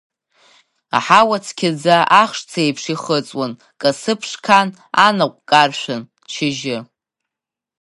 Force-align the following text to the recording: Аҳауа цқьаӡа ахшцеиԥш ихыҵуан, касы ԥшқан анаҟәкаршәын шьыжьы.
Аҳауа 0.97 1.37
цқьаӡа 1.45 1.95
ахшцеиԥш 2.21 2.83
ихыҵуан, 2.93 3.51
касы 3.79 4.13
ԥшқан 4.19 4.67
анаҟәкаршәын 5.05 6.01
шьыжьы. 6.31 6.77